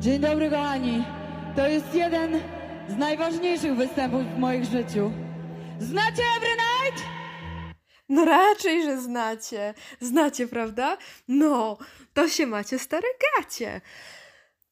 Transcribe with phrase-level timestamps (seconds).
[0.00, 1.04] Dzień dobry, kochani.
[1.56, 2.40] To jest jeden
[2.88, 5.12] z najważniejszych występów w moim życiu.
[5.80, 7.04] Znacie Every Night?
[8.08, 9.74] No raczej, że znacie.
[10.00, 10.98] Znacie, prawda?
[11.28, 11.78] No,
[12.14, 13.80] to się macie stare gacie.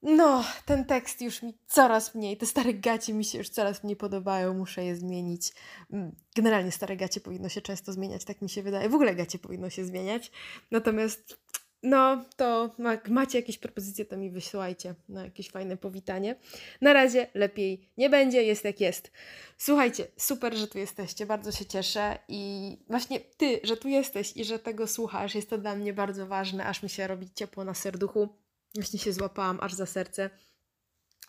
[0.03, 3.97] No, ten tekst już mi coraz mniej, te stare gacie mi się już coraz mniej
[3.97, 5.53] podobają, muszę je zmienić.
[5.93, 8.89] Mm, Generalnie stare gacie powinno się często zmieniać, tak mi się wydaje.
[8.89, 10.31] W ogóle gacie powinno się zmieniać.
[10.71, 11.39] Natomiast,
[11.83, 16.37] no, to jak macie jakieś propozycje, to mi wysyłajcie na jakieś fajne powitanie.
[16.81, 19.11] Na razie lepiej nie będzie, jest jak jest.
[19.59, 24.45] Słuchajcie, super, że tu jesteście, bardzo się cieszę i właśnie ty, że tu jesteś i
[24.45, 27.75] że tego słuchasz, jest to dla mnie bardzo ważne, aż mi się robi ciepło na
[27.75, 28.29] serduchu.
[28.75, 30.31] Właśnie się złapałam aż za serce.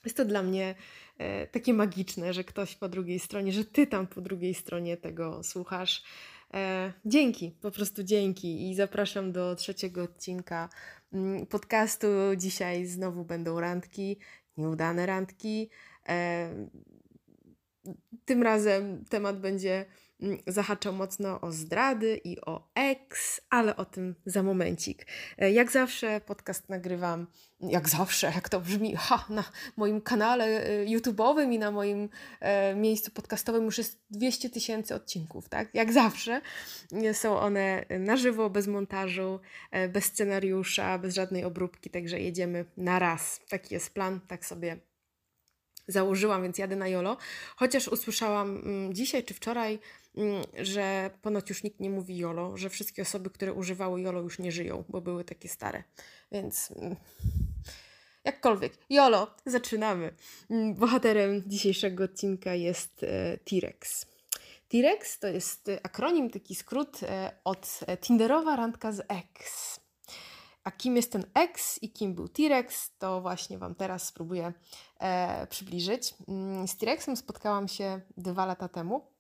[0.06, 0.76] Jest to dla mnie
[1.18, 5.44] e, takie magiczne, że ktoś po drugiej stronie, że ty tam po drugiej stronie tego
[5.44, 6.04] słuchasz.
[6.54, 10.70] E, dzięki, po prostu dzięki i zapraszam do trzeciego odcinka
[11.14, 12.08] mm, podcastu.
[12.38, 14.20] Dzisiaj znowu będą randki,
[14.58, 15.70] nieudane randki.
[16.10, 16.50] E,
[18.26, 19.86] tym razem temat będzie
[20.48, 25.06] zahaczał mocno o zdrady i o ex, ale o tym za momencik.
[25.38, 27.28] E, Jak zawsze podcast nagrywam,
[27.60, 29.44] jak zawsze, jak to brzmi, ha, na
[29.78, 32.10] moim kanale e, YouTube'owym i na moim
[32.40, 35.70] e, miejscu podcastowym już jest 200 tysięcy odcinków, tak?
[35.74, 36.42] Jak zawsze
[37.14, 39.40] są one na żywo, bez montażu,
[39.90, 43.42] bez scenariusza, bez żadnej obróbki, także jedziemy na raz.
[43.50, 44.80] Taki jest plan, tak sobie
[45.90, 47.18] założyłam, więc jadę na Jolo.
[47.56, 49.82] Chociaż usłyszałam mm, dzisiaj czy wczoraj, mm,
[50.58, 54.52] że ponoć już nikt nie mówi Jolo, że wszystkie osoby, które używały Jolo już nie
[54.52, 55.84] żyją, bo były takie stare.
[56.32, 56.96] Więc mm,
[58.24, 60.16] jakkolwiek, Jolo, zaczynamy.
[60.50, 64.06] Mm, Bohaterem dzisiejszego odcinka jest e, T-Rex.
[64.68, 69.80] T-Rex to jest e, akronim, taki skrót e, od Tinderowa randka z ex.
[70.64, 74.54] A kim jest ten ex i kim był T-Rex, to właśnie Wam teraz spróbuję
[75.00, 76.14] e, przybliżyć.
[76.28, 79.19] Mm, Z T-Rexem spotkałam się dwa lata temu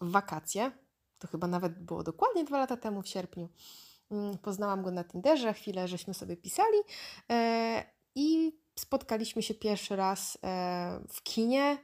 [0.00, 0.70] w wakacje.
[1.18, 3.48] To chyba nawet było dokładnie dwa lata temu, w sierpniu.
[4.10, 6.78] Mm, Poznałam go na Tinderze, chwilę żeśmy sobie pisali
[7.30, 11.78] e, i spotkaliśmy się pierwszy raz e, w kinie,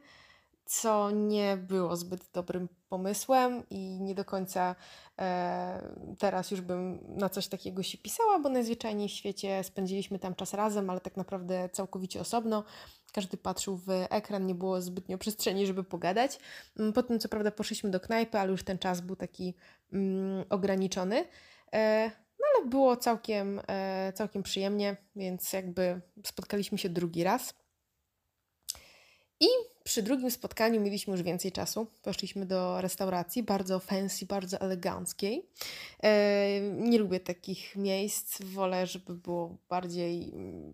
[0.64, 4.76] co nie było zbyt dobrym pomysłem i nie do końca
[5.18, 10.34] e, teraz już bym na coś takiego się pisała, bo najzwyczajniej w świecie spędziliśmy tam
[10.34, 12.64] czas razem, ale tak naprawdę całkowicie osobno.
[13.12, 16.38] Każdy patrzył w ekran, nie było zbytnio przestrzeni, żeby pogadać.
[16.78, 19.54] Mm, Potem, co prawda, poszliśmy do knajpy, ale już ten czas był taki
[19.92, 21.24] mm, ograniczony.
[21.72, 27.54] E, no ale było całkiem, e, całkiem przyjemnie, więc jakby spotkaliśmy się drugi raz.
[29.40, 29.46] I
[29.84, 31.86] przy drugim spotkaniu mieliśmy już więcej czasu.
[32.02, 35.48] Poszliśmy do restauracji, bardzo fancy, bardzo eleganckiej.
[36.02, 40.72] E, nie lubię takich miejsc, wolę, żeby było bardziej mm,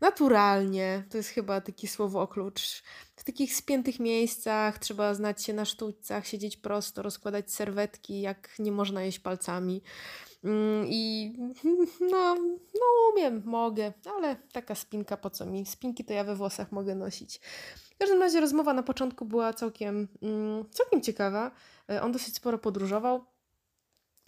[0.00, 1.04] naturalnie.
[1.10, 2.82] To jest chyba takie słowo klucz.
[3.16, 8.72] W takich spiętych miejscach trzeba znać się na sztućcach, siedzieć prosto, rozkładać serwetki, jak nie
[8.72, 9.82] można jeść palcami.
[10.46, 11.32] Mm, I
[12.12, 12.34] no,
[12.74, 15.66] no umiem, mogę, ale taka spinka po co mi?
[15.66, 17.40] Spinki to ja we włosach mogę nosić.
[17.94, 21.50] W każdym razie rozmowa na początku była całkiem, mm, całkiem ciekawa.
[21.90, 23.24] E, On dosyć sporo podróżował.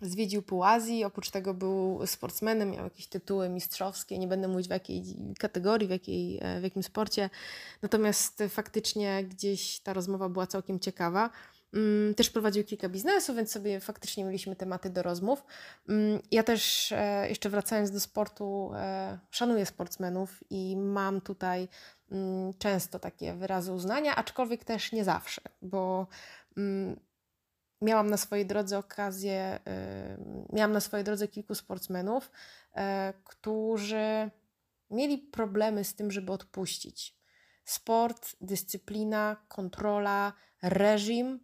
[0.00, 4.70] Zwiedził pół Azji, oprócz tego był sportsmenem, miał jakieś tytuły mistrzowskie, nie będę mówić w
[4.70, 5.02] jakiej
[5.38, 7.30] kategorii, w, jakiej, e, w jakim sporcie.
[7.82, 11.30] Natomiast faktycznie gdzieś ta rozmowa była całkiem ciekawa.
[11.74, 15.44] Mm, Też prowadził kilka biznesów, więc sobie faktycznie mieliśmy tematy do rozmów.
[15.88, 21.68] Mm, Ja też, e, jeszcze wracając do sportu, e, szanuję sportsmenów i mam tutaj
[22.10, 26.06] mm, często takie wyrazy uznania, aczkolwiek też nie zawsze, bo
[27.82, 29.58] miałam na swojej drodze okazję,
[30.50, 32.30] y, miałam na swojej drodze kilku sportsmenów,
[32.74, 34.30] e, którzy
[34.90, 37.18] mieli problemy z tym, żeby odpuścić.
[37.64, 41.40] Sport, dyscyplina, kontrola, reżim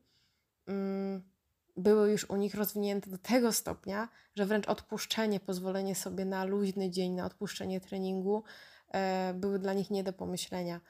[1.76, 6.90] były już u nich rozwinięte do tego stopnia, że wręcz odpuszczenie, pozwolenie sobie na luźny
[6.90, 8.44] dzień, na odpuszczenie treningu
[8.88, 10.80] e, były dla nich nie do pomyślenia.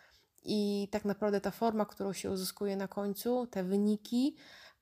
[0.45, 4.37] I tak naprawdę ta forma, którą się uzyskuje na końcu, te wyniki,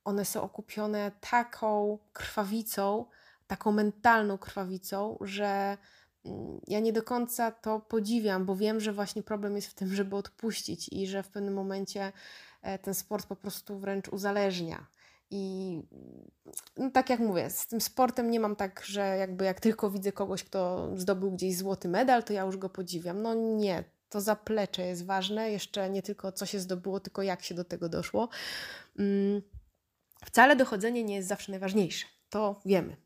[0.04, 3.04] one są okupione taką krwawicą,
[3.46, 5.78] taką mentalną krwawicą, że
[6.24, 9.94] mm, ja nie do końca to podziwiam, bo wiem, że właśnie problem jest w tym,
[9.94, 12.12] żeby odpuścić i że w pewnym momencie
[12.82, 14.86] ten sport po prostu wręcz uzależnia.
[15.30, 15.78] I
[16.76, 20.12] no, tak jak mówię, z tym sportem nie mam tak, że jakby jak tylko widzę
[20.12, 23.22] kogoś, kto zdobył gdzieś złoty medal, to ja już go podziwiam.
[23.22, 27.54] No nie, to zaplecze jest ważne, jeszcze nie tylko co się zdobyło, tylko jak się
[27.54, 28.28] do tego doszło.
[28.98, 29.42] Mm,
[30.24, 32.96] Wcale dochodzenie nie jest zawsze najważniejsze, to wiemy.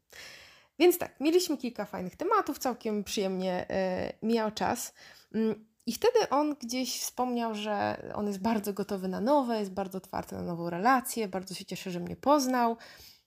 [0.79, 4.95] Więc tak, mieliśmy kilka fajnych tematów, całkiem przyjemnie e, mijał czas.
[5.87, 10.35] I wtedy on gdzieś wspomniał, że on jest bardzo gotowy na nowe, jest bardzo otwarty
[10.35, 12.77] na nową relację, bardzo się cieszy, że mnie poznał.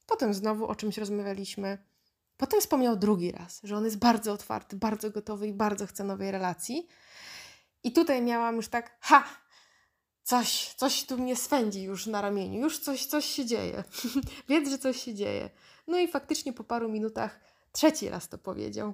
[0.06, 1.78] Potem znowu o czymś rozmawialiśmy.
[2.38, 6.32] Potem wspomniał drugi raz, że on jest bardzo otwarty, bardzo gotowy i bardzo chce nowej
[6.32, 6.88] relacji.
[7.84, 9.24] I tutaj miałam już tak, ha,
[10.24, 13.84] coś, coś tu mnie swędzi już na ramieniu, już coś, coś się dzieje.
[14.50, 15.50] Wiedz, że coś się dzieje.
[15.88, 17.40] No i faktycznie po paru minutach
[17.72, 18.94] trzeci raz to powiedział.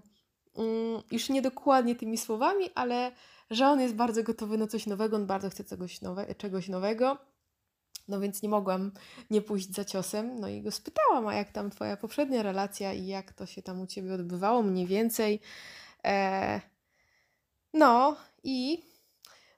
[0.56, 3.12] Mm, już nie dokładnie tymi słowami, ale
[3.50, 7.18] że on jest bardzo gotowy na coś nowego, on bardzo chce czegoś, nowe, czegoś nowego.
[8.07, 8.92] No więc nie mogłam
[9.30, 10.39] nie pójść za ciosem.
[10.39, 13.81] No i go spytałam, a jak tam twoja poprzednia relacja i jak to się tam
[13.81, 15.39] u ciebie odbywało mniej więcej.
[16.06, 16.62] E,
[17.74, 18.83] no i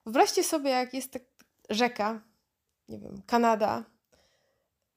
[0.06, 1.22] wyobraźcie sobie, jak jest tak
[1.70, 2.22] rzeka,
[2.90, 3.84] nie wiem, Kanada,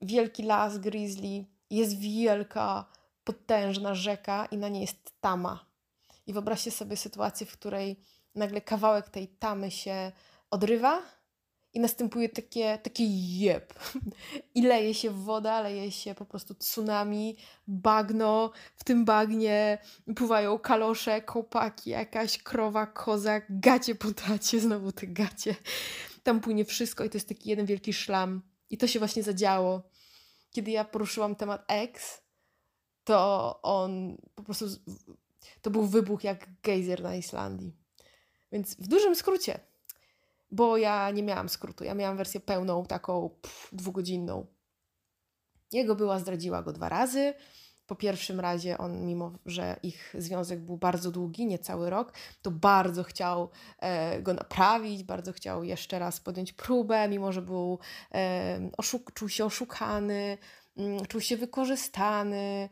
[0.03, 2.85] wielki las grizzly, jest wielka,
[3.25, 5.67] potężna rzeka i na niej jest tama.
[6.27, 8.01] I wyobraźcie sobie sytuację, w której
[8.35, 10.13] nagle kawałek tej tamy się
[10.51, 11.03] odrywa
[11.73, 13.05] i następuje takie, takie
[13.39, 13.75] jeb.
[14.55, 17.37] I leje się woda, leje się po prostu tsunami,
[17.67, 19.79] bagno, w tym bagnie
[20.17, 25.55] pływają kalosze, kopaki, jakaś krowa, koza, gacie po tacie, znowu te gacie.
[26.23, 28.43] Tam płynie wszystko i to jest taki jeden wielki szlam.
[28.71, 29.83] I to się właśnie zadziało.
[30.51, 32.23] Kiedy ja poruszyłam temat ex,
[33.05, 34.67] to on po prostu,
[35.63, 37.80] to był wybuch jak gejzer na Islandii.
[38.53, 39.61] Więc w dużym skrócie,
[40.51, 44.47] bo ja nie miałam skrótu, ja miałam wersję pełną, taką pff, dwugodzinną.
[45.73, 47.35] Jego była zdradziła go dwa razy.
[47.87, 52.13] Po pierwszym razie on, mimo że ich związek był bardzo długi, nie cały rok,
[52.43, 57.79] to bardzo chciał e, go naprawić, bardzo chciał jeszcze raz podjąć próbę, mimo że był,
[58.15, 60.39] e, oszuk- czuł się oszukany,
[60.77, 62.69] mm, czuł się wykorzystany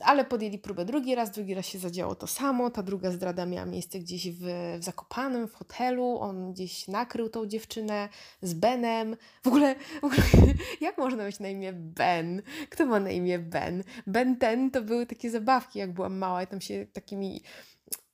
[0.00, 2.70] ale podjęli próbę drugi raz, drugi raz się zadziało to samo.
[2.70, 4.44] Ta druga zdrada miała miejsce gdzieś w,
[4.80, 6.18] w w hotelu.
[6.18, 8.08] On gdzieś nakrył tą dziewczynę
[8.42, 9.16] z Benem.
[9.42, 10.22] W ogóle, w ogóle
[10.80, 12.42] jak można mieć na imię Ben?
[12.70, 13.84] Kto ma na imię Ben?
[14.06, 17.42] Ben ten to były takie zabawki, jak byłam mała i tam się takimi,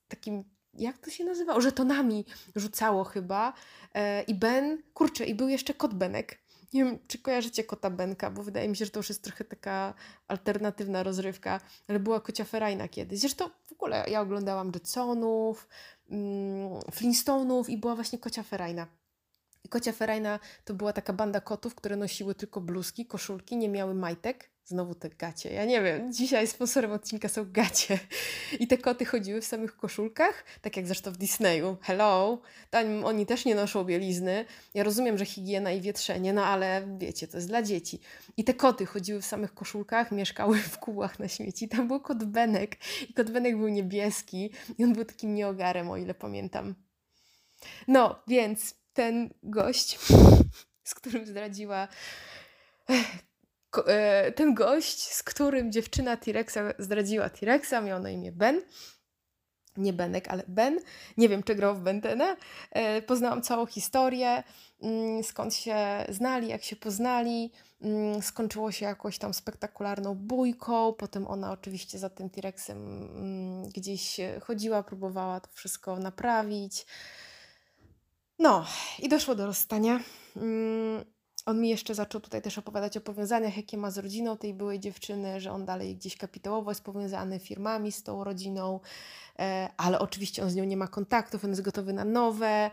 [0.07, 0.43] takim
[0.73, 1.61] jak to się nazywało?
[1.61, 2.25] Żetonami
[2.55, 3.53] rzucało chyba.
[3.93, 6.42] E, I Ben, kurczę, i był jeszcze kot Benek.
[6.73, 9.43] Nie wiem, czy kojarzycie kota Benka, bo wydaje mi się, że to już jest trochę
[9.43, 9.93] taka
[10.27, 13.19] alternatywna rozrywka, ale była kocia Ferajna kiedyś.
[13.19, 15.67] Zresztą w ogóle ja oglądałam Jetsonów,
[16.09, 16.79] mm,
[17.67, 18.87] i była właśnie kocia Ferajna.
[19.63, 23.93] I kocia Ferajna to była taka banda kotów, które nosiły tylko bluzki, koszulki, nie miały
[23.93, 24.52] majtek.
[24.65, 25.53] Znowu te gacie.
[25.53, 27.99] Ja nie wiem, dzisiaj sponsorem odcinka są gacie.
[28.59, 31.77] I te koty chodziły w samych koszulkach, tak jak zresztą w Disneyu.
[31.81, 32.41] Hello!
[32.69, 34.45] Tam oni też nie noszą bielizny.
[34.73, 37.99] Ja rozumiem, że higiena i wietrzenie, no ale wiecie, to jest dla dzieci.
[38.37, 41.69] I te koty chodziły w samych koszulkach, mieszkały w kółach na śmieci.
[41.69, 42.77] Tam był kot Benek.
[43.09, 44.51] I kot Benek był niebieski.
[44.77, 46.75] I on był takim nieogarem, o ile pamiętam.
[47.87, 49.99] No, więc ten gość,
[50.83, 51.87] z którym zdradziła
[54.35, 58.61] ten gość, z którym dziewczyna T-Rexa zdradziła T-Rexa, miał na imię Ben.
[59.77, 60.79] Nie Benek, ale Ben.
[61.17, 62.35] Nie wiem, czy grał w Bentena.
[62.71, 64.43] E, poznałam całą historię,
[64.81, 67.51] mm, skąd się znali, jak się poznali.
[67.81, 70.93] Mm, skończyło się jakoś tam spektakularną bójką.
[70.93, 76.85] Potem ona oczywiście za tym T-Rexem mm, gdzieś chodziła, próbowała to wszystko naprawić.
[78.39, 78.65] No,
[78.99, 79.99] i doszło do rozstania.
[81.45, 84.79] On mi jeszcze zaczął tutaj też opowiadać o powiązaniach, jakie ma z rodziną tej byłej
[84.79, 88.79] dziewczyny, że on dalej gdzieś kapitałowo jest powiązany firmami z tą rodziną,
[89.39, 92.71] e, ale oczywiście on z nią nie ma kontaktów, on jest gotowy na nowe,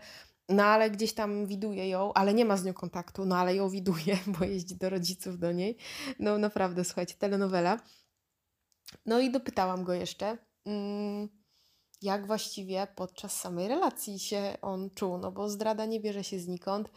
[0.49, 3.69] no ale gdzieś tam widuje ją, ale nie ma z nią kontaktu, no ale ją
[3.69, 5.77] widuje, bo jeździ do rodziców do niej.
[6.19, 7.79] No naprawdę, słuchajcie, telenowela.
[9.05, 10.37] No i dopytałam go jeszcze.
[10.65, 11.29] Mm,
[12.01, 16.91] jak właściwie podczas samej relacji się on czuł, no bo zdrada nie bierze się znikąd.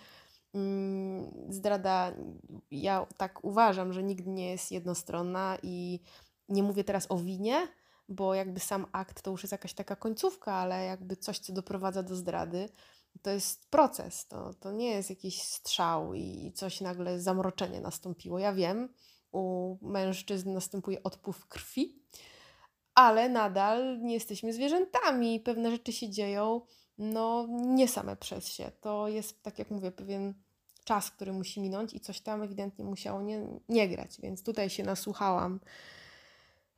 [0.54, 2.12] Mm, zdrada,
[2.70, 6.00] ja tak uważam, że nigdy nie jest jednostronna i
[6.48, 7.68] nie mówię teraz o winie,
[8.08, 12.02] bo jakby sam akt to już jest jakaś taka końcówka, ale jakby coś, co doprowadza
[12.02, 12.68] do zdrady,
[13.22, 18.38] to jest proces, to, to nie jest jakiś strzał i coś nagle zamroczenie nastąpiło.
[18.38, 18.88] Ja wiem,
[19.32, 22.02] u mężczyzn następuje odpływ krwi,
[22.94, 25.40] ale nadal nie jesteśmy zwierzętami.
[25.40, 26.60] Pewne rzeczy się dzieją,
[26.98, 28.70] no nie same przez się.
[28.80, 30.34] To jest, tak jak mówię, pewien
[30.84, 34.84] czas, który musi minąć i coś tam ewidentnie musiało nie, nie grać, więc tutaj się
[34.84, 35.60] nasłuchałam,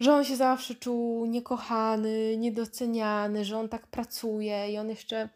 [0.01, 5.29] że on się zawsze czuł niekochany, niedoceniany, że on tak pracuje i on jeszcze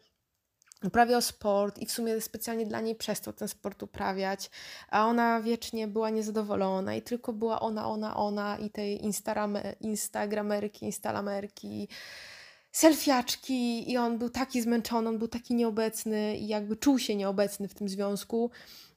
[0.83, 4.49] uprawiał sport i w sumie specjalnie dla niej przestał ten sport uprawiać,
[4.89, 10.85] a ona wiecznie była niezadowolona i tylko była ona, ona, ona i tej instagrame, instagramerki,
[10.85, 11.87] instalamerki,
[12.71, 17.67] selfiaczki i on był taki zmęczony, on był taki nieobecny i jakby czuł się nieobecny
[17.67, 18.51] w tym związku,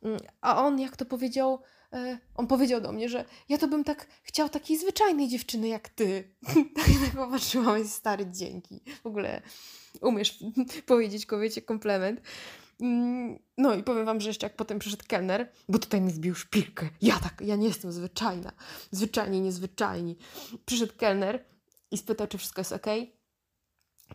[0.05, 1.63] Mm, a on jak to powiedział,
[1.93, 5.89] e, on powiedział do mnie, że ja to bym tak chciał takiej zwyczajnej dziewczyny jak
[5.89, 6.35] ty.
[6.77, 8.81] tak tak popatrzyłam i stary, dzięki.
[9.03, 9.43] W ogóle
[10.01, 10.39] umiesz
[10.87, 12.21] powiedzieć kobiecie komplement.
[12.81, 16.35] Mm, No i powiem wam, że jeszcze jak potem przyszedł kelner, bo tutaj mi wbił
[16.35, 16.89] szpilkę.
[17.03, 18.53] Ja tak, ja nie jestem zwyczajna.
[18.91, 20.17] Zwyczajni, niezwyczajni.
[20.67, 21.45] Przyszedł kelner
[21.91, 22.87] i spytał, czy wszystko jest ok.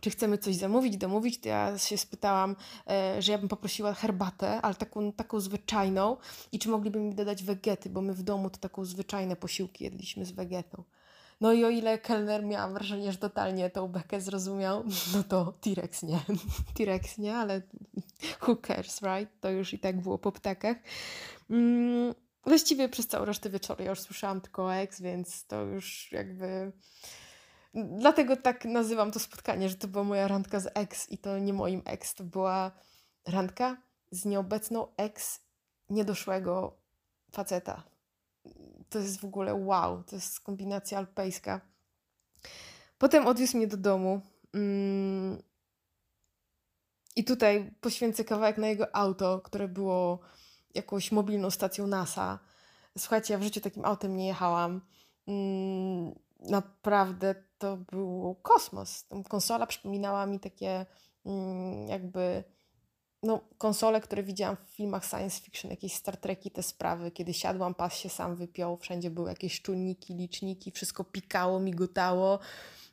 [0.02, 1.40] Czy chcemy coś zamówić, domówić?
[1.40, 2.56] To ja się spytałam,
[2.90, 6.18] e, że ja bym poprosiła herbatę, ale taką, taką zwyczajną
[6.52, 10.26] i czy mogliby mi dodać wegety, bo my w domu to taką zwyczajne posiłki jedliśmy
[10.26, 10.84] z wegetą.
[11.42, 16.04] No i o ile kelner miałam wrażenie, że totalnie tą bekę zrozumiał, no to T-Rex
[16.04, 16.20] nie.
[16.76, 17.62] T-Rex nie, ale
[18.48, 19.32] who cares, right?
[19.42, 20.78] To już i tak było po ptakach.
[21.50, 22.14] Mm,
[22.46, 26.72] właściwie przez całą resztę wieczoru ja już słyszałam tylko ex, więc to już jakby...
[27.74, 31.54] Dlatego tak nazywam to spotkanie, że to była moja randka z ex i to nie
[31.54, 32.72] moim ex, to była
[33.28, 33.78] randka
[34.12, 35.40] z nieobecną ex
[35.90, 36.78] niedoszłego
[37.32, 37.84] faceta.
[38.90, 41.62] To jest w ogóle wow, to jest kombinacja alpejska.
[42.98, 44.22] Potem odwiózł mnie do domu.
[44.54, 45.42] Mm.
[47.16, 50.20] I tutaj poświęcę kawałek na jego auto, które było
[50.76, 52.40] jakąś mobilną stacją NASA.
[52.98, 54.82] Słuchajcie, ja w życiu takim autem nie jechałam.
[55.28, 59.06] Mm, naprawdę to był kosmos.
[59.30, 60.86] Konsola przypominała mi takie
[61.26, 62.44] mm, jakby
[63.24, 67.76] no, konsole, które widziałam w filmach science fiction, jakieś Star Treki, te sprawy, kiedy siadłam,
[67.76, 72.40] pas się sam wypiął, wszędzie były jakieś czujniki, liczniki, wszystko pikało, migotało.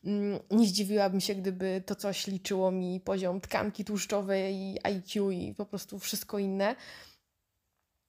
[0.04, 5.54] Mm, Nie zdziwiłabym się, gdyby to coś liczyło mi poziom tkanki tłuszczowej, i IQ i
[5.54, 6.76] po prostu wszystko inne.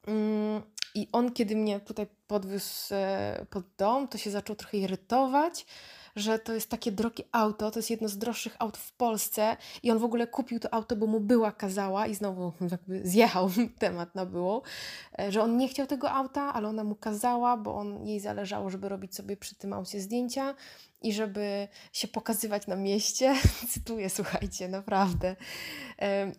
[0.08, 0.62] Mm,
[0.96, 5.66] I on, kiedy mnie tutaj podwiózł e, pod dom, to się zaczął trochę irytować,
[6.16, 9.92] że to jest takie drogie auto, to jest jedno z droższych aut w Polsce i
[9.92, 13.50] on w ogóle kupił to auto, bo mu była kazała i znowu jakby zjechał
[13.80, 14.62] temat na byłą,
[15.20, 18.70] e, że on nie chciał tego auta, ale ona mu kazała, bo on, jej zależało,
[18.70, 20.56] żeby robić sobie przy tym aucie zdjęcia
[21.02, 23.36] i żeby się pokazywać na mieście.
[23.74, 25.36] Cytuję, słuchajcie, naprawdę.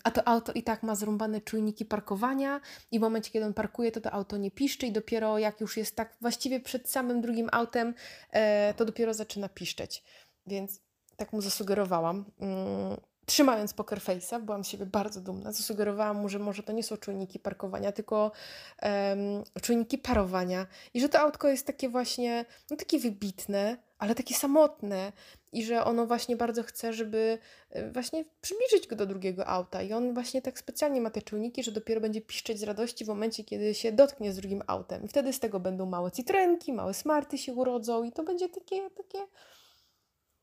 [0.05, 2.61] A to auto i tak ma zrąbane czujniki parkowania
[2.91, 5.77] i w momencie, kiedy on parkuje, to to auto nie piszczy i dopiero jak już
[5.77, 7.95] jest tak właściwie przed samym drugim autem,
[8.31, 10.05] e, to dopiero zaczyna piszczeć.
[10.47, 10.81] Więc
[11.17, 12.25] tak mu zasugerowałam.
[12.41, 12.97] Mm,
[13.27, 16.97] Trzymając poker face'a, byłam z siebie bardzo dumna, zasugerowałam mu, że może to nie są
[16.97, 18.33] czujniki parkowania, tylko
[18.79, 19.19] em,
[19.63, 25.13] czujniki parowania i że to autko jest takie właśnie, no takie wybitne, ale takie samotne
[25.53, 27.39] i że ono właśnie bardzo chce, żeby
[27.71, 31.63] e, właśnie przybliżyć go do drugiego auta i on właśnie tak specjalnie ma te czujniki,
[31.63, 35.09] że dopiero będzie piszczeć z radości w momencie, kiedy się dotknie z drugim autem i
[35.09, 39.19] wtedy z tego będą małe Citroenki, małe Smarty się urodzą i to będzie takie, takie,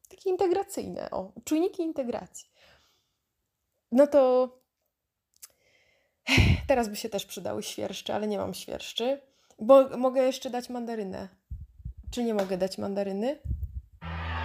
[0.09, 2.50] takie integracyjne, o, czujniki integracji.
[3.91, 4.50] No to
[6.67, 9.21] teraz by się też przydały świerszcze, ale nie mam świerszczy,
[9.59, 11.45] bo mogę jeszcze dać mandarynę.
[12.15, 13.39] Czy nie mogę dać mandaryny?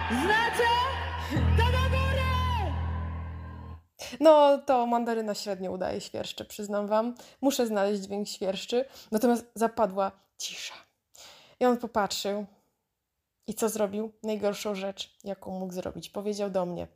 [0.09, 0.69] Znacie?
[1.57, 2.73] To do góry!
[4.19, 7.15] No to mandaryna średnio udaje świerszcze, przyznam wam.
[7.41, 8.85] Muszę znaleźć dźwięk świerszczy.
[9.11, 10.73] Natomiast zapadła cisza.
[11.59, 12.45] I on popatrzył.
[13.47, 14.11] I co zrobił?
[14.23, 16.09] Najgorszą rzecz, jaką mógł zrobić.
[16.09, 16.87] Powiedział do mnie.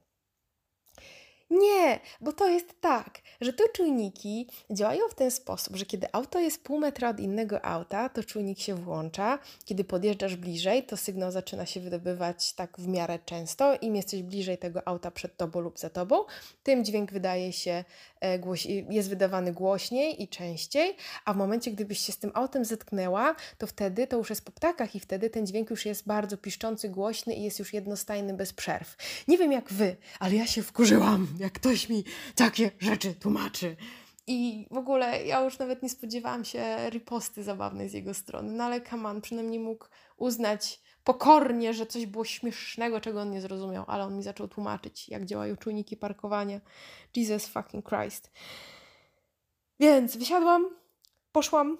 [1.50, 6.40] Nie, bo to jest tak, że te czujniki działają w ten sposób, że kiedy auto
[6.40, 9.40] jest pół metra od innego auta, to czujnik się włącza.
[9.66, 13.76] Kiedy podjeżdżasz bliżej, to sygnał zaczyna się wydobywać tak w miarę często.
[13.82, 16.24] Im jesteś bliżej tego auta przed tobą lub za tobą,
[16.64, 17.84] tym dźwięk wydaje się,
[18.22, 18.40] e,
[18.90, 23.68] jest wydawany głośniej i częściej, a w momencie, gdybyś się z tym autem zetknęła, to
[23.68, 27.34] wtedy to już jest po ptakach i wtedy ten dźwięk już jest bardzo piszczący, głośny
[27.34, 28.96] i jest już jednostajny bez przerw.
[29.28, 32.04] Nie wiem jak wy, ale ja się wkurzyłam, jak ktoś mi
[32.36, 33.76] takie rzeczy tłumaczy.
[34.28, 38.64] I w ogóle ja już nawet nie spodziewałam się riposty zabawnej z jego strony, no
[38.64, 39.86] ale Kaman przynajmniej mógł
[40.18, 45.10] uznać pokornie, że coś było śmiesznego, czego on nie zrozumiał, ale on mi zaczął tłumaczyć,
[45.10, 46.62] jak działają czujniki parkowania.
[47.16, 48.32] Jesus fucking Christ.
[49.80, 50.70] Więc wysiadłam,
[51.32, 51.78] poszłam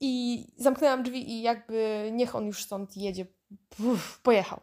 [0.00, 3.26] i zamknęłam drzwi i jakby niech on już stąd jedzie.
[4.22, 4.60] Pojechał.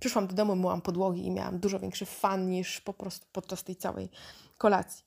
[0.00, 3.76] Przyszłam do domu, myłam podłogi i miałam dużo większy fan niż po prostu podczas tej
[3.76, 4.08] całej
[4.58, 5.04] kolacji.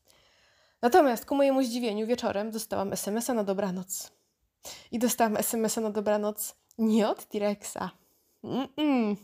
[0.81, 4.11] Natomiast ku mojemu zdziwieniu wieczorem dostałam SMS-a na dobranoc.
[4.91, 7.89] I dostałam SMS-a na dobranoc nie od T-Rexa,
[8.43, 9.15] Mm-mm.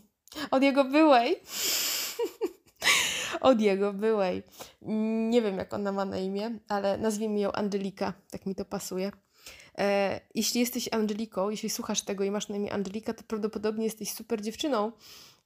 [0.50, 1.36] od jego byłej.
[3.40, 4.42] od jego byłej.
[5.30, 9.12] Nie wiem, jak ona ma na imię, ale nazwijmy ją Angelika, tak mi to pasuje.
[9.78, 14.12] E, jeśli jesteś Angeliką, jeśli słuchasz tego i masz na imię Angelika, to prawdopodobnie jesteś
[14.12, 14.92] super dziewczyną.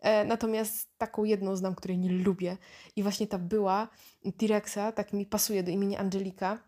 [0.02, 2.56] E, natomiast taką jedną znam, której nie lubię.
[2.96, 3.88] I właśnie ta była
[4.38, 6.58] T-Rexa, tak mi pasuje do imienia Angelika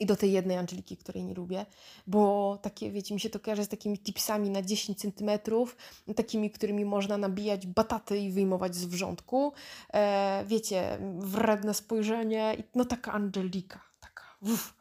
[0.00, 1.66] i do tej jednej Angeliki, której nie lubię,
[2.06, 5.76] bo takie, wiecie, mi się to kojarzy z takimi tipsami na 10 centymetrów,
[6.16, 9.52] takimi, którymi można nabijać bataty i wyjmować z wrzątku.
[9.94, 14.24] E, wiecie, wredne spojrzenie, i no taka Angelika, taka.
[14.42, 14.74] Uff.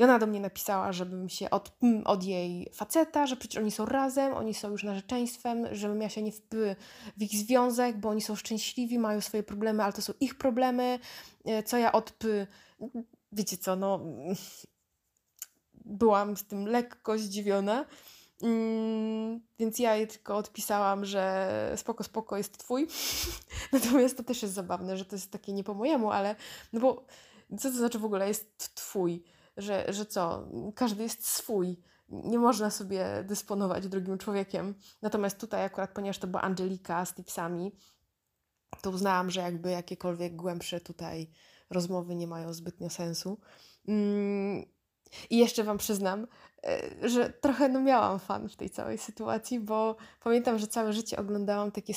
[0.00, 3.70] I ona do mnie napisała, żebym się od, mm, od jej faceta, że przecież oni
[3.70, 6.76] są razem, oni są już narzeczeństwem, żebym ja się nie wpły
[7.16, 10.98] w ich związek, bo oni są szczęśliwi, mają swoje problemy, ale to są ich problemy,
[11.44, 12.12] e, co ja od
[13.32, 14.00] wiecie co, no
[15.84, 17.84] byłam z tym lekko zdziwiona.
[18.42, 22.88] Mm, więc ja jej tylko odpisałam, że spoko, spoko jest twój.
[23.72, 26.36] Natomiast to też jest zabawne, że to jest takie nie po mojemu, ale
[26.72, 27.04] no bo
[27.58, 29.24] co to znaczy w ogóle jest twój?
[29.56, 30.48] Że, że co?
[30.74, 31.80] Każdy jest swój.
[32.08, 34.74] Nie można sobie dysponować drugim człowiekiem.
[35.02, 37.72] Natomiast tutaj akurat, ponieważ to była Angelika z tipsami,
[38.82, 41.30] to uznałam, że jakby jakiekolwiek głębsze tutaj
[41.70, 43.40] rozmowy nie mają zbytnio sensu.
[43.88, 44.64] Mm,
[45.30, 46.26] I jeszcze Wam przyznam,
[46.64, 51.16] e, że trochę no miałam fan w tej całej sytuacji, bo pamiętam, że całe życie
[51.16, 51.94] oglądałam takie,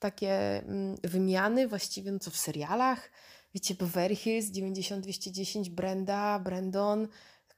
[0.00, 3.10] takie mm, wymiany, właściwie no co w serialach.
[3.54, 7.08] Wiecie, Beverly Hills, 90-210, Brenda, Brandon,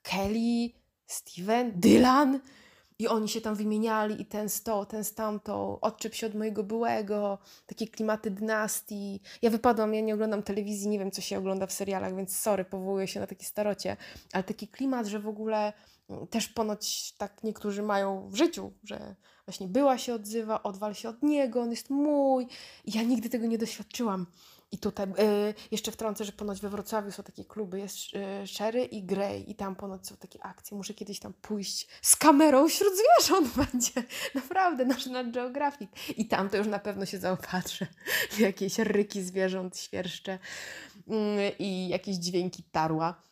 [0.03, 0.71] Kelly,
[1.07, 2.41] Steven, Dylan.
[2.99, 6.35] I oni się tam wymieniali i ten z to, ten z tamtą, odczep się od
[6.35, 9.21] mojego byłego, takie klimaty dynastii.
[9.43, 12.65] Ja wypadłam, ja nie oglądam telewizji, nie wiem co się ogląda w serialach, więc sorry,
[12.65, 13.97] powołuję się na takie starocie,
[14.33, 15.73] ale taki klimat, że w ogóle
[16.11, 19.15] mm, też ponoć tak niektórzy mają w życiu, że
[19.47, 22.47] właśnie była się odzywa, odwal się od niego, on jest mój.
[22.85, 24.27] I ja nigdy tego nie doświadczyłam.
[24.73, 27.97] I tutaj y, jeszcze wtrącę, że ponoć we Wrocławiu są takie kluby, jest
[28.43, 30.77] y, Sherry i Grey i tam ponoć są takie akcje.
[30.77, 33.93] Muszę kiedyś tam pójść z kamerą wśród zwierząt będzie.
[34.35, 35.91] Naprawdę, National Geographic.
[36.17, 37.87] I tam to już na pewno się zaopatrzę
[38.39, 40.39] jakieś ryki zwierząt, świerszcze
[40.97, 43.23] y, i jakieś dźwięki tarła.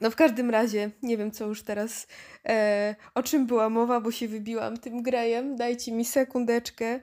[0.00, 2.06] No w każdym razie, nie wiem co już teraz,
[2.46, 5.56] e, o czym była mowa, bo się wybiłam tym grejem.
[5.56, 7.00] Dajcie mi sekundeczkę.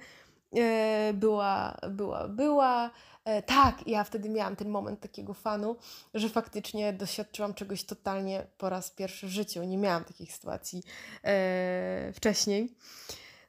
[0.56, 2.92] E, była, była, była.
[3.28, 5.76] E, tak, ja wtedy miałam ten moment takiego fanu,
[6.14, 9.64] że faktycznie doświadczyłam czegoś totalnie po raz pierwszy w życiu.
[9.64, 10.84] Nie miałam takich sytuacji
[11.24, 12.76] e, wcześniej.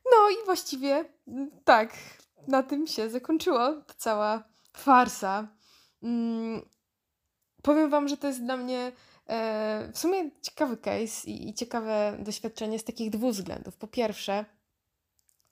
[0.05, 1.93] No i właściwie mm, tak,
[2.49, 4.45] na tym się zakończyła ta cała
[4.77, 5.49] farsa.
[6.03, 6.63] Mm,
[7.63, 8.93] powiem Wam, że to jest dla mnie
[9.27, 13.77] e, w sumie ciekawy case i, i ciekawe doświadczenie z takich dwóch względów.
[13.77, 14.45] Po pierwsze,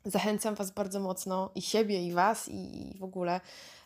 [0.06, 3.40] zachęcam Was bardzo mocno i siebie, i Was, i, i w ogóle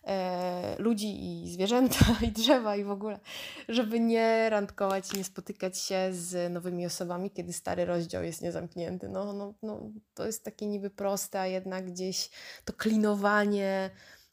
[0.04, 3.20] e, ludzi, i zwierzęta, i drzewa, i w ogóle,
[3.68, 9.08] żeby nie randkować nie spotykać się z nowymi osobami, kiedy stary rozdział jest niezamknięty.
[9.08, 9.80] No, no, no,
[10.14, 12.30] to jest takie niby proste, a jednak gdzieś
[12.64, 13.90] to klinowanie,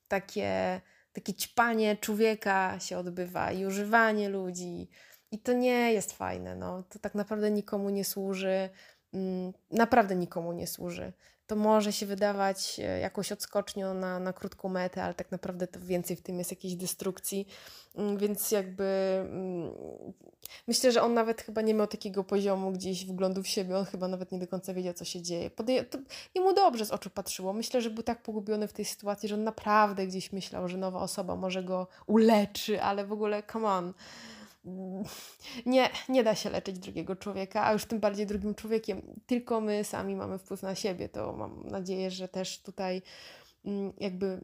[0.08, 0.82] takie,
[1.14, 4.90] takie ćpanie człowieka się odbywa i używanie ludzi.
[5.32, 6.84] I to nie jest fajne, no.
[6.90, 8.70] To tak naprawdę nikomu nie służy.
[9.14, 11.14] Mm, naprawdę nikomu nie służy
[11.48, 15.80] to może się wydawać e, jakąś odskocznią na, na krótką metę, ale tak naprawdę to
[15.80, 17.48] więcej w tym jest jakiejś destrukcji.
[17.96, 18.84] Mm, więc jakby
[19.22, 19.72] mm,
[20.68, 24.08] myślę, że on nawet chyba nie miał takiego poziomu gdzieś wglądu w siebie, on chyba
[24.08, 25.50] nawet nie do końca wiedział, co się dzieje.
[25.50, 25.98] Podej- to
[26.36, 27.54] jemu dobrze z oczu patrzyło.
[27.54, 31.00] Myślę, że był tak pogubiony w tej sytuacji, że on naprawdę gdzieś myślał, że nowa
[31.00, 33.94] osoba może go uleczy, ale w ogóle come on
[35.66, 39.02] nie, nie da się leczyć drugiego człowieka, a już tym bardziej drugim człowiekiem.
[39.26, 41.10] Tylko my sami mamy wpływ na siebie.
[41.10, 43.02] To mam nadzieję, że też tutaj
[43.66, 44.42] mm, jakby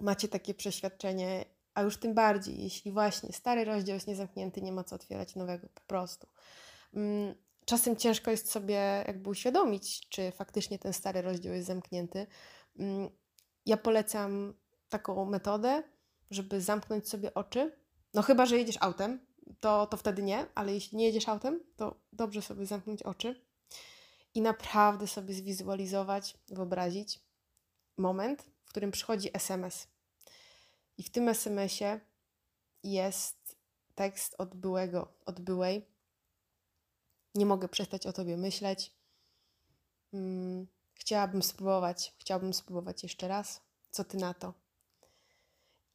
[0.00, 4.84] macie takie przeświadczenie, a już tym bardziej, jeśli właśnie stary rozdział jest niezamknięty, nie ma
[4.84, 6.26] co otwierać nowego po prostu.
[6.94, 12.26] Mm, czasem ciężko jest sobie jakby uświadomić, czy faktycznie ten stary rozdział jest zamknięty.
[12.78, 13.10] Mm,
[13.66, 14.54] ja polecam
[14.88, 15.82] taką metodę,
[16.30, 17.81] żeby zamknąć sobie oczy
[18.14, 19.26] no chyba, że jedziesz autem,
[19.60, 23.44] to, to wtedy nie, ale jeśli nie jedziesz autem, to dobrze sobie zamknąć oczy
[24.34, 27.20] i naprawdę sobie zwizualizować, wyobrazić
[27.96, 29.86] moment, w którym przychodzi SMS.
[30.98, 32.00] I w tym SMS-ie
[32.82, 33.56] jest
[33.94, 35.86] tekst od byłego, od byłej.
[37.34, 38.92] Nie mogę przestać o tobie myśleć.
[40.10, 43.60] Hmm, chciałabym spróbować, chciałabym spróbować jeszcze raz.
[43.90, 44.61] Co ty na to?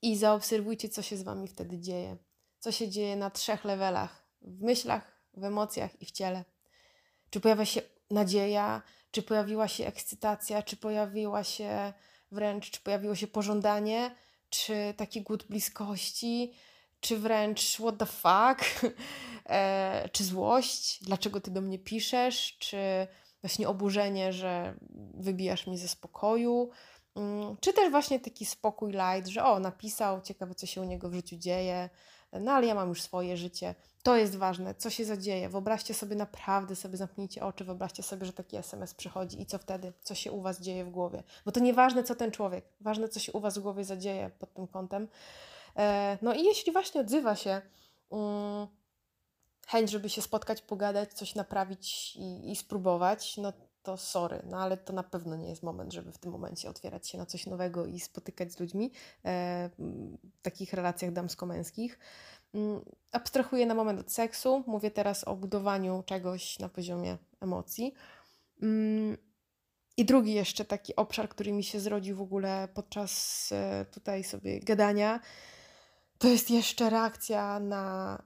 [0.01, 2.17] I zaobserwujcie, co się z wami wtedy dzieje.
[2.59, 6.45] Co się dzieje na trzech levelach: w myślach, w emocjach i w ciele.
[7.29, 7.81] Czy pojawia się
[8.11, 8.81] nadzieja,
[9.11, 11.93] czy pojawiła się ekscytacja, czy pojawiła się
[12.31, 14.15] wręcz, czy pojawiło się pożądanie,
[14.49, 16.53] czy taki głód bliskości,
[16.99, 18.81] czy wręcz what the fuck,
[19.45, 23.07] e, czy złość, dlaczego ty do mnie piszesz, czy
[23.41, 24.73] właśnie oburzenie, że
[25.13, 26.69] wybijasz mnie ze spokoju,
[27.59, 31.13] czy też właśnie taki spokój light, że o, napisał, ciekawe co się u niego w
[31.13, 31.89] życiu dzieje,
[32.33, 33.75] no ale ja mam już swoje życie.
[34.03, 35.49] To jest ważne, co się zadzieje.
[35.49, 39.93] Wyobraźcie sobie naprawdę, sobie zamknijcie oczy, wyobraźcie sobie, że taki SMS przychodzi i co wtedy,
[40.01, 41.23] co się u Was dzieje w głowie.
[41.45, 44.53] Bo to nieważne, co ten człowiek, ważne, co się u Was w głowie zadzieje pod
[44.53, 45.07] tym kątem.
[45.77, 47.61] E, no i jeśli właśnie odzywa się
[48.09, 48.67] um,
[49.67, 53.53] chęć, żeby się spotkać, pogadać, coś naprawić i, i spróbować, no
[53.87, 57.09] to sorry, no ale to na pewno nie jest moment, żeby w tym momencie otwierać
[57.09, 58.91] się na coś nowego i spotykać z ludźmi
[59.25, 61.99] e, w takich relacjach damsko-męskich.
[62.53, 67.93] Mm, abstrahuję na moment od seksu, mówię teraz o budowaniu czegoś na poziomie emocji.
[68.61, 69.17] Mm,
[69.97, 74.59] I drugi jeszcze taki obszar, który mi się zrodził w ogóle podczas e, tutaj sobie
[74.59, 75.19] gadania,
[76.17, 78.17] to jest jeszcze reakcja na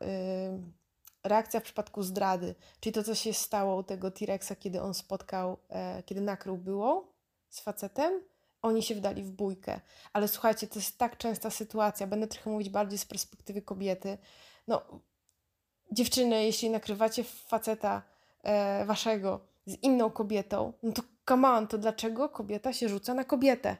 [1.23, 5.57] reakcja w przypadku zdrady, czyli to, co się stało u tego T-Rexa, kiedy on spotkał,
[5.69, 7.13] e, kiedy nakrył było
[7.49, 8.21] z facetem,
[8.61, 9.79] oni się wdali w bójkę.
[10.13, 14.17] Ale słuchajcie, to jest tak częsta sytuacja, będę trochę mówić bardziej z perspektywy kobiety.
[14.67, 14.81] No,
[15.91, 18.01] dziewczyny, jeśli nakrywacie faceta
[18.43, 23.23] e, waszego z inną kobietą, no to come on, to dlaczego kobieta się rzuca na
[23.23, 23.77] kobietę?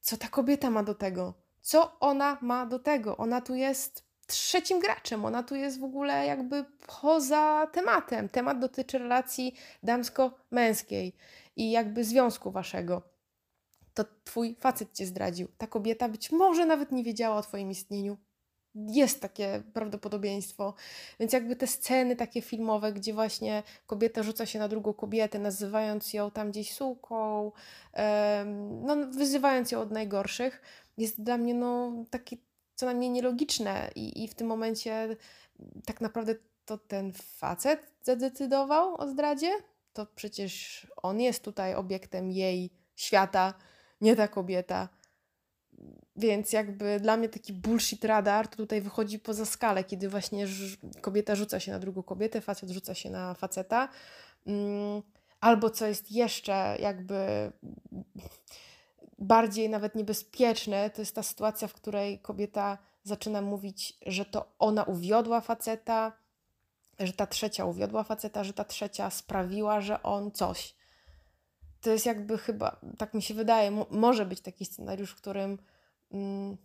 [0.00, 1.34] Co ta kobieta ma do tego?
[1.60, 3.16] Co ona ma do tego?
[3.16, 5.24] Ona tu jest trzecim graczem.
[5.24, 6.64] Ona tu jest w ogóle jakby
[7.00, 8.28] poza tematem.
[8.28, 11.12] Temat dotyczy relacji damsko-męskiej
[11.56, 13.02] i jakby związku waszego.
[13.94, 15.48] To twój facet cię zdradził.
[15.58, 18.16] Ta kobieta być może nawet nie wiedziała o twoim istnieniu.
[18.74, 20.74] Jest takie prawdopodobieństwo.
[21.20, 26.12] Więc jakby te sceny takie filmowe, gdzie właśnie kobieta rzuca się na drugą kobietę, nazywając
[26.12, 27.52] ją tam gdzieś suką,
[28.82, 30.62] no, wyzywając ją od najgorszych,
[30.98, 32.38] jest dla mnie no, taki
[32.76, 35.16] co najmniej nielogiczne i, i w tym momencie
[35.84, 36.34] tak naprawdę
[36.64, 39.50] to ten facet zadecydował o zdradzie,
[39.92, 43.54] to przecież on jest tutaj obiektem jej świata,
[44.00, 44.88] nie ta kobieta.
[46.16, 50.46] Więc jakby dla mnie taki bullshit radar to tutaj wychodzi poza skalę, kiedy właśnie
[51.00, 53.88] kobieta rzuca się na drugą kobietę, facet rzuca się na faceta.
[54.46, 55.02] Mm,
[55.40, 57.52] albo co jest jeszcze jakby
[59.18, 64.84] bardziej nawet niebezpieczne, to jest ta sytuacja, w której kobieta zaczyna mówić, że to ona
[64.84, 66.12] uwiodła faceta,
[66.98, 70.74] że ta trzecia uwiodła faceta, że ta trzecia sprawiła, że on coś.
[71.80, 75.58] To jest jakby chyba, tak mi się wydaje, może być taki scenariusz, w którym
[76.12, 76.56] mm,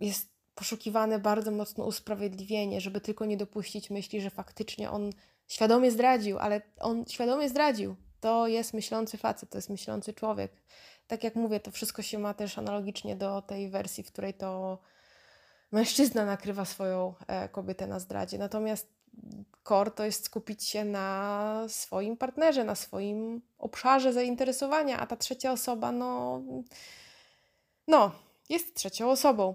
[0.00, 5.10] jest poszukiwane bardzo mocno usprawiedliwienie, żeby tylko nie dopuścić myśli, że faktycznie on
[5.46, 7.96] świadomie zdradził, ale on świadomie zdradził.
[8.20, 10.52] To jest myślący facet, to jest myślący człowiek
[11.06, 14.78] tak jak mówię, to wszystko się ma też analogicznie do tej wersji, w której to
[15.72, 18.38] mężczyzna nakrywa swoją e, kobietę na zdradzie.
[18.38, 18.88] Natomiast
[19.64, 25.52] core to jest skupić się na swoim partnerze, na swoim obszarze zainteresowania, a ta trzecia
[25.52, 26.40] osoba, no,
[27.88, 28.12] no
[28.48, 29.54] jest trzecią osobą.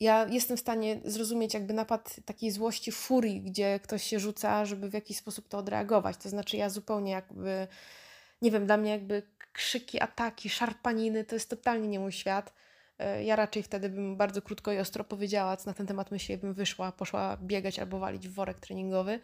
[0.00, 4.90] Ja jestem w stanie zrozumieć jakby napad takiej złości, furii, gdzie ktoś się rzuca, żeby
[4.90, 6.16] w jakiś sposób to odreagować.
[6.16, 7.68] To znaczy ja zupełnie jakby,
[8.42, 12.52] nie wiem, dla mnie jakby krzyki, ataki, szarpaniny, to jest totalnie nie mój świat.
[12.98, 16.38] E, ja raczej wtedy bym bardzo krótko i ostro powiedziała, co na ten temat myślę,
[16.38, 19.20] bym wyszła, poszła biegać albo walić w worek treningowy.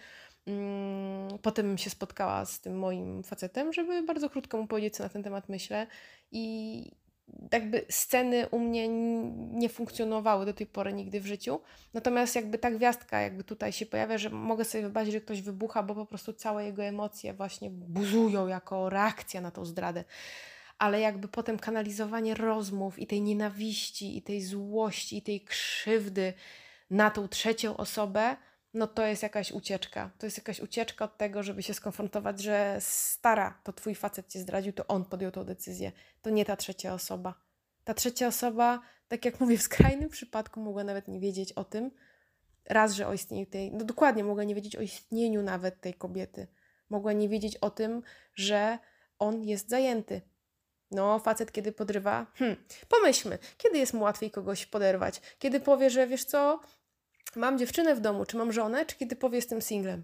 [0.46, 5.02] Mm, potem bym się spotkała z tym moim facetem, żeby bardzo krótko mu powiedzieć, co
[5.02, 5.86] na ten temat myślę.
[6.32, 6.92] I,
[7.52, 8.88] jakby sceny u mnie
[9.52, 11.60] nie funkcjonowały do tej pory nigdy w życiu.
[11.94, 15.82] Natomiast jakby ta gwiazdka jakby tutaj się pojawia, że mogę sobie wyobrazić, że ktoś wybucha,
[15.82, 20.04] bo po prostu całe jego emocje właśnie buzują jako reakcja na tą zdradę.
[20.78, 26.32] Ale jakby potem kanalizowanie rozmów i tej nienawiści, i tej złości, i tej krzywdy
[26.90, 28.36] na tą trzecią osobę,
[28.74, 30.10] no to jest jakaś ucieczka.
[30.18, 34.40] To jest jakaś ucieczka od tego, żeby się skonfrontować, że stara, to twój facet cię
[34.40, 35.92] zdradził, to on podjął tą decyzję.
[36.22, 37.34] To nie ta trzecia osoba.
[37.84, 41.90] Ta trzecia osoba, tak jak mówię, w skrajnym przypadku mogła nawet nie wiedzieć o tym,
[42.64, 46.46] raz, że o istnieniu tej, no dokładnie, mogła nie wiedzieć o istnieniu nawet tej kobiety.
[46.90, 48.02] Mogła nie wiedzieć o tym,
[48.34, 48.78] że
[49.18, 50.20] on jest zajęty.
[50.90, 52.56] No, facet kiedy podrywa, hmm,
[52.88, 55.20] pomyślmy, kiedy jest mu łatwiej kogoś poderwać?
[55.38, 56.60] Kiedy powie, że wiesz co,
[57.38, 60.02] mam dziewczynę w domu, czy mam żonę, czy kiedy powie jestem singlem?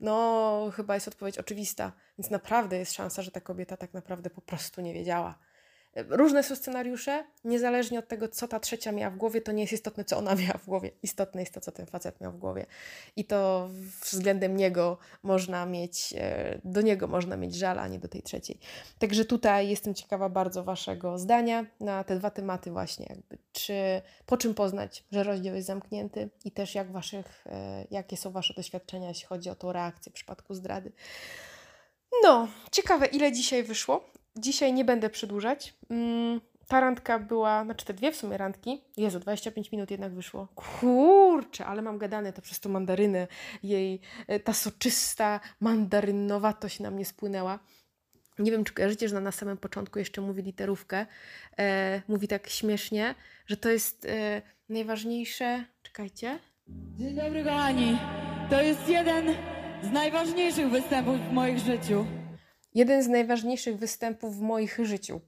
[0.00, 4.40] No, chyba jest odpowiedź oczywista, więc naprawdę jest szansa, że ta kobieta tak naprawdę po
[4.40, 5.38] prostu nie wiedziała.
[5.96, 9.72] Różne są scenariusze, niezależnie od tego, co ta trzecia miała w głowie, to nie jest
[9.72, 10.90] istotne, co ona miała w głowie.
[11.02, 12.66] Istotne jest to, co ten facet miał w głowie.
[13.16, 13.68] I to
[14.02, 18.58] względem niego można mieć, e, do niego można mieć żal, a nie do tej trzeciej.
[18.98, 24.36] Także tutaj jestem ciekawa bardzo Waszego zdania na te dwa tematy właśnie, jakby czy, po
[24.36, 29.08] czym poznać, że rozdział jest zamknięty i też jak waszych, e, jakie są Wasze doświadczenia,
[29.08, 30.92] jeśli chodzi o tą reakcję w przypadku zdrady.
[32.22, 34.04] No, ciekawe ile dzisiaj wyszło.
[34.36, 35.74] Dzisiaj nie będę przedłużać.
[35.90, 38.84] Mm, ta randka była, znaczy te dwie w sumie randki.
[38.96, 40.48] Jezu, 25 minut jednak wyszło.
[40.54, 43.26] Kurczę, ale mam gadane to przez tą mandarynę.
[43.62, 47.58] Jej, e, ta soczysta mandarynowatość na mnie spłynęła.
[48.38, 51.06] Nie wiem, czy kojarzycie, że na, samym początku jeszcze mówi literówkę.
[51.58, 53.14] E, mówi tak śmiesznie,
[53.46, 55.64] że to jest e, najważniejsze.
[55.82, 56.38] Czekajcie.
[56.68, 57.98] Dzień dobry, kochani.
[58.50, 59.34] To jest jeden
[59.82, 62.23] z najważniejszych występów w moim życiu.
[62.74, 65.20] Jeden z najważniejszych występów w moich życiu.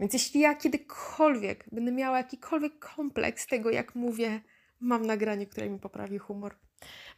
[0.00, 4.40] Więc jeśli ja kiedykolwiek będę miała jakikolwiek kompleks tego, jak mówię,
[4.80, 6.54] mam nagranie, które mi poprawi humor.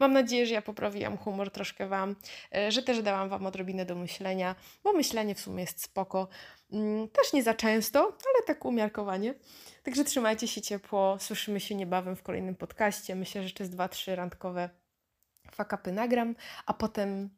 [0.00, 2.16] Mam nadzieję, że ja poprawiłam humor troszkę Wam,
[2.54, 4.54] e, że też dałam Wam odrobinę do myślenia,
[4.84, 6.28] bo myślenie w sumie jest spoko.
[6.72, 9.34] Mm, Też nie za często, ale tak umiarkowanie.
[9.82, 13.14] Także trzymajcie się ciepło, słyszymy się niebawem w kolejnym podcaście.
[13.14, 14.70] Myślę, że jeszcze z dwa, trzy randkowe
[15.50, 16.34] fakapy nagram,
[16.66, 17.30] a potem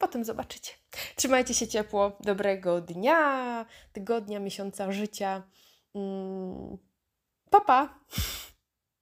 [0.00, 0.72] potem zobaczycie.
[1.16, 5.42] Trzymajcie się ciepło, dobrego dnia, tygodnia, miesiąca życia.
[5.94, 6.78] Mm,
[7.66, 7.98] Pa!